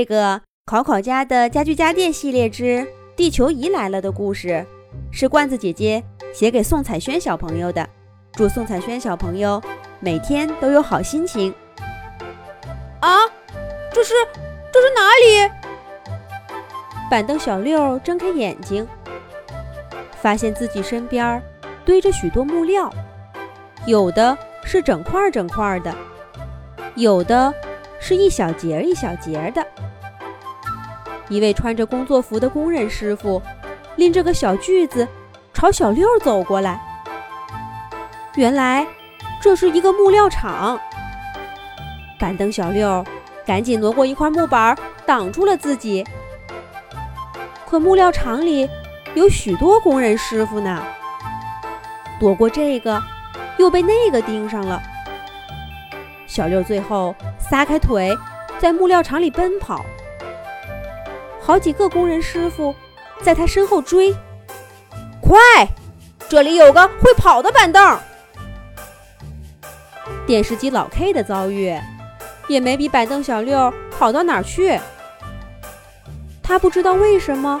[0.00, 2.64] 这个考考家的家居家电系列之
[3.14, 4.64] 《地球仪来了》的故事，
[5.12, 7.86] 是罐子姐姐写给宋彩轩小朋友的。
[8.32, 9.60] 祝宋彩轩小朋友
[10.00, 11.54] 每天都有好心情。
[13.00, 13.18] 啊，
[13.92, 14.14] 这是
[14.72, 15.52] 这是哪里？
[17.10, 18.88] 板凳小六睁开眼睛，
[20.22, 21.42] 发现自己身边
[21.84, 22.90] 堆着许多木料，
[23.84, 25.94] 有的是整块整块的，
[26.94, 27.52] 有的
[28.00, 29.62] 是一小节一小节的。
[31.30, 33.40] 一位穿着工作服的工人师傅，
[33.94, 35.06] 拎着个小锯子，
[35.54, 36.78] 朝小六走过来。
[38.34, 38.86] 原来
[39.40, 40.78] 这是一个木料厂。
[42.18, 43.04] 板凳小六
[43.46, 46.04] 赶紧挪过一块木板，挡住了自己。
[47.64, 48.68] 可木料厂里
[49.14, 50.82] 有许多工人师傅呢，
[52.18, 53.00] 躲过这个，
[53.56, 54.82] 又被那个盯上了。
[56.26, 58.16] 小六最后撒开腿，
[58.58, 59.84] 在木料厂里奔跑。
[61.40, 62.74] 好几个工人师傅
[63.22, 64.14] 在他身后追，
[65.20, 65.36] 快！
[66.28, 67.98] 这里有个会跑的板凳。
[70.26, 71.76] 电视机老 K 的遭遇
[72.46, 74.78] 也没比板凳小六好到哪儿去。
[76.42, 77.60] 他不知道为什么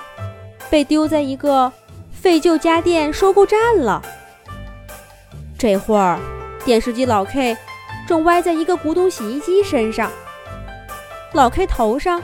[0.68, 1.72] 被丢在一个
[2.12, 4.00] 废旧家电收购站了。
[5.58, 6.18] 这会儿，
[6.64, 7.56] 电视机老 K
[8.06, 10.10] 正歪在一个古董洗衣机身上，
[11.32, 12.22] 老 K 头上。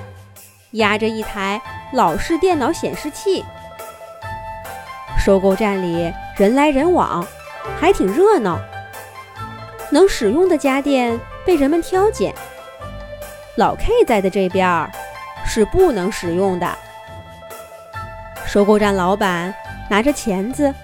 [0.76, 1.60] 压着一台
[1.92, 3.44] 老式电脑显示器，
[5.18, 7.26] 收购站里人来人往，
[7.78, 8.58] 还挺热闹。
[9.90, 12.34] 能使用的家电被人们挑拣，
[13.56, 14.90] 老 K 在的这边儿
[15.44, 16.68] 是不能使用的。
[18.46, 19.54] 收购站老板
[19.88, 20.74] 拿着钳子，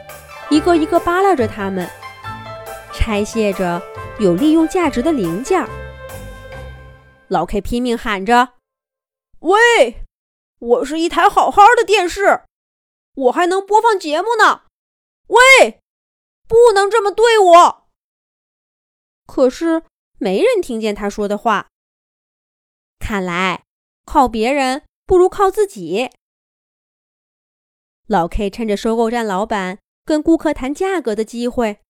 [0.50, 1.88] 一个一个扒拉着它们，
[2.92, 3.82] 拆卸着
[4.18, 5.64] 有利用价值的零件。
[7.28, 8.48] 老 K 拼命喊着。
[9.42, 10.04] 喂，
[10.60, 12.44] 我是一台好好的电视，
[13.14, 14.62] 我还能播放节目呢。
[15.26, 15.80] 喂，
[16.46, 17.88] 不能这么对我。
[19.26, 19.82] 可是
[20.18, 21.70] 没人听见他说的话。
[23.00, 23.64] 看来
[24.04, 26.10] 靠别人不如靠自己。
[28.06, 31.80] 老 K 趁着收购站老板跟顾客谈价格的机会，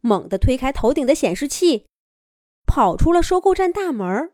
[0.00, 1.86] 猛地推开头顶的显示器，
[2.66, 4.32] 跑出了收购站大门。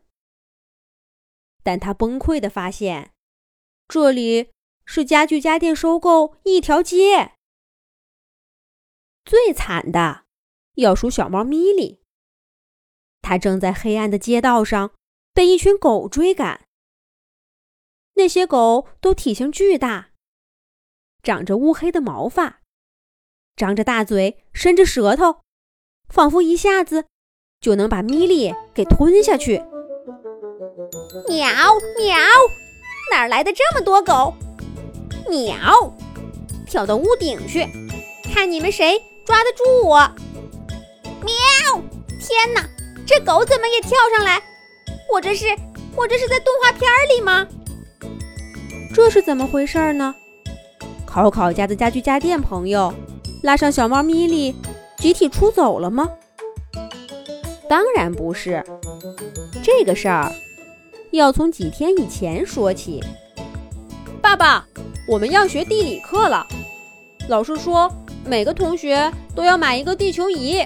[1.63, 3.13] 但他崩溃地发现，
[3.89, 4.51] 这里
[4.85, 7.33] 是家具家电收购一条街。
[9.25, 10.25] 最惨的
[10.75, 12.01] 要数小猫咪咪，
[13.21, 14.93] 它正在黑暗的街道上
[15.33, 16.67] 被一群狗追赶。
[18.15, 20.11] 那些狗都体型巨大，
[21.23, 22.61] 长着乌黑的毛发，
[23.55, 25.43] 张着大嘴，伸着舌头，
[26.09, 27.07] 仿佛一下子
[27.61, 29.63] 就能把咪咪给吞下去。
[31.29, 31.47] 喵
[31.99, 32.17] 喵，
[33.11, 34.35] 哪来的这么多狗？
[35.29, 35.93] 喵，
[36.67, 37.67] 跳到屋顶去，
[38.33, 39.99] 看你们谁抓得住我！
[41.23, 41.83] 喵，
[42.19, 42.67] 天哪，
[43.07, 44.43] 这狗怎么也跳上来？
[45.13, 45.47] 我这是
[45.95, 47.47] 我这是在动画片里吗？
[48.95, 50.15] 这是怎么回事呢？
[51.05, 52.93] 考考家的家具家电朋友
[53.43, 54.55] 拉上小猫咪咪，
[54.97, 56.09] 集体出走了吗？
[57.69, 58.65] 当然不是，
[59.63, 60.33] 这个事儿。
[61.13, 63.03] 要从几天以前说起。
[64.23, 64.67] 爸爸，
[65.07, 66.47] 我们要学地理课了。
[67.29, 67.93] 老师说，
[68.25, 70.65] 每个同学都要买一个地球仪。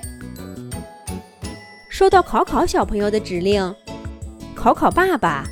[1.91, 3.75] 收到考考小朋友的指令，
[4.55, 5.45] 考考爸爸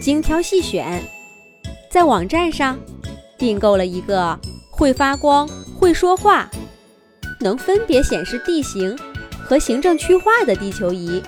[0.00, 1.02] 精挑细选，
[1.90, 2.78] 在网站上
[3.36, 4.38] 订购了一个
[4.70, 5.46] 会发光、
[5.78, 6.48] 会说话、
[7.40, 8.96] 能分别显示地形
[9.44, 11.22] 和行政区划的地球仪。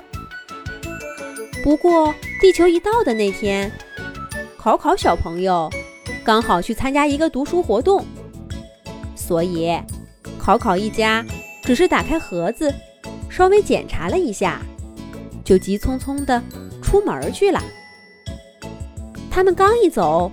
[1.63, 3.71] 不过，地球一到的那天，
[4.59, 5.71] 考考小朋友
[6.25, 8.05] 刚好去参加一个读书活动，
[9.15, 9.79] 所以
[10.41, 11.25] 考考一家
[11.63, 12.75] 只是打开盒子，
[13.31, 14.61] 稍微检查了一下，
[15.45, 16.43] 就急匆匆地
[16.83, 17.63] 出门去了。
[19.31, 20.29] 他们刚一走，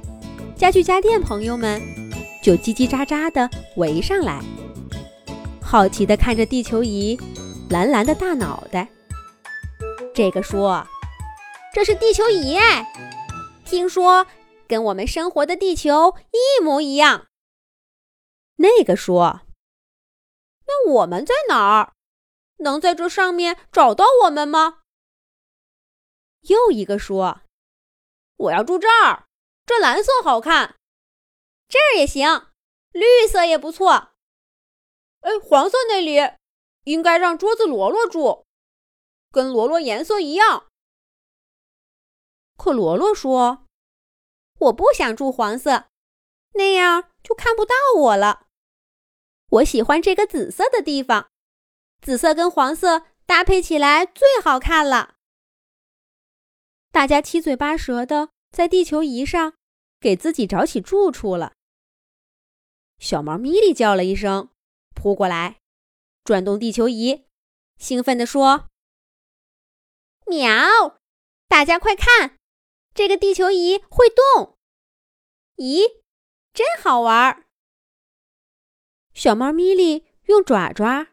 [0.56, 1.80] 家具家电朋友们
[2.42, 4.42] 就叽叽喳喳地围上来，
[5.62, 7.16] 好奇地看着地球仪
[7.70, 8.88] 蓝蓝的大脑袋。
[10.16, 10.84] 这个说。
[11.72, 12.92] 这是地球仪哎，
[13.64, 14.26] 听说
[14.68, 17.28] 跟我们生活的地球一模一样。
[18.56, 19.42] 那个说
[20.66, 21.94] ：“那我们在哪儿？
[22.58, 24.80] 能在这上面找到我们吗？”
[26.50, 27.42] 又一个说
[28.36, 29.28] ：“我要住这儿，
[29.66, 30.76] 这蓝色好看，
[31.68, 32.48] 这儿也行，
[32.92, 34.12] 绿色也不错。
[35.22, 36.18] 哎，黄色那里
[36.86, 38.46] 应该让桌子罗罗住，
[39.32, 40.66] 跟罗罗颜色一样。”
[42.60, 43.66] 可罗罗说
[44.60, 45.86] ：“我不想住黄色，
[46.56, 48.48] 那样就看不到我了。
[49.50, 51.32] 我喜欢这个紫色的地方，
[52.02, 55.16] 紫色跟黄色搭配起来最好看了。
[56.92, 59.54] 大家七嘴八舌的在地球仪上
[60.02, 61.54] 给自己找起住处了。
[63.00, 64.50] 小猫咪咪叫了一声，
[64.94, 65.62] 扑过来，
[66.26, 67.26] 转动地球仪，
[67.78, 68.68] 兴奋地说
[70.28, 71.00] ：“喵！
[71.48, 72.38] 大家快看，
[73.00, 74.58] 这个地球仪会动！
[75.56, 75.84] 咦，
[76.54, 77.46] 真好玩儿！”
[79.16, 81.08] 小猫咪咪用爪爪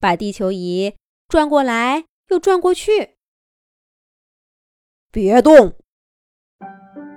[0.00, 0.96] 把地球仪
[1.28, 3.18] 转过来又转过去。
[5.12, 5.76] 别动！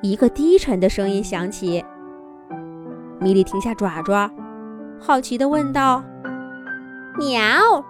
[0.03, 1.83] 一个低沉的声音响起。
[3.19, 4.31] 米莉停下爪爪，
[4.99, 6.03] 好奇地问道
[7.17, 7.83] ：“喵，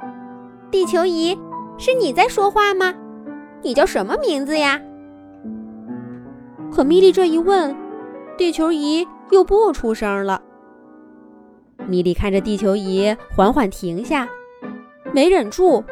[0.72, 1.38] 地球仪，
[1.78, 2.94] 是你在说话吗？
[3.62, 4.81] 你叫什么名字呀？”
[6.73, 7.75] 可米莉这一问，
[8.38, 10.41] 地球仪又不出声了。
[11.88, 14.27] 米莉看着地球仪缓缓停下，
[15.13, 15.83] 没忍住，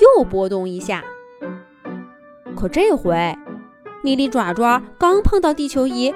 [0.00, 1.04] 又波动一下。
[2.56, 3.36] 可这回，
[4.02, 6.12] 米莉爪爪刚碰到地球仪，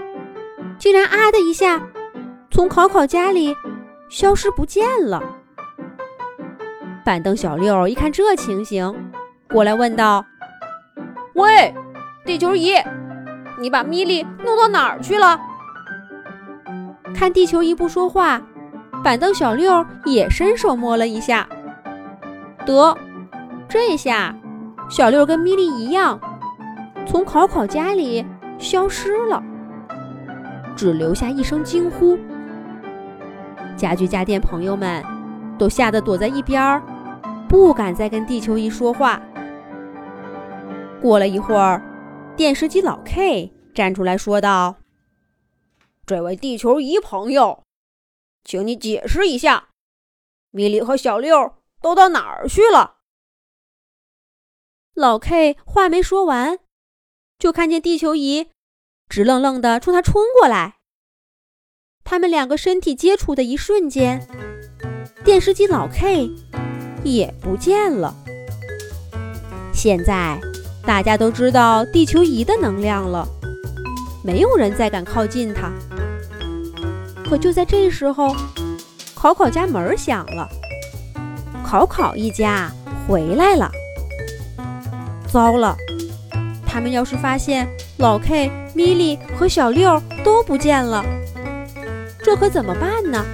[0.78, 1.88] 竟然啊的一下。
[2.50, 3.56] 从考考家里
[4.10, 5.22] 消失不见了。
[7.02, 9.10] 板凳小六一看这情形，
[9.48, 10.22] 过来问道
[11.34, 11.74] ：“喂，
[12.26, 12.74] 地球仪，
[13.62, 15.38] 你把米莉弄到哪儿去了？”
[17.14, 18.42] 看地球仪不说话，
[19.04, 21.46] 板凳小六也伸手摸了一下，
[22.66, 22.96] 得，
[23.68, 24.34] 这下
[24.90, 26.18] 小六跟米莉一样，
[27.06, 28.26] 从考考家里
[28.58, 29.42] 消失了，
[30.74, 32.18] 只留下一声惊呼。
[33.76, 35.04] 家具家电朋友们
[35.58, 36.82] 都吓得躲在一边，
[37.48, 39.20] 不敢再跟地球仪说话。
[41.00, 41.82] 过了一会儿，
[42.36, 44.78] 电视机老 K 站出来说道
[46.06, 47.62] ：“这位地球仪朋友，
[48.42, 49.68] 请你解释一下，
[50.50, 52.96] 米莉和小六都到哪儿去了？”
[54.94, 56.58] 老 K 话没说完，
[57.38, 58.48] 就看见地球仪
[59.08, 60.76] 直愣愣地冲他冲过来。
[62.04, 64.26] 他们两个身体接触的一瞬间，
[65.22, 66.30] 电视机老 K
[67.04, 68.14] 也不见了。
[69.72, 70.40] 现在
[70.84, 73.26] 大家都知道地球仪的能量了，
[74.22, 75.70] 没有人再敢靠近它。
[77.24, 78.34] 可就在这时候，
[79.14, 80.48] 考考家门响了，
[81.64, 82.70] 考考一家
[83.06, 83.70] 回来了。
[85.28, 85.76] 糟了，
[86.66, 87.66] 他们要是发现
[87.98, 91.04] 老 K、米莉和小六都不见了。
[92.22, 93.24] 这可怎么办呢？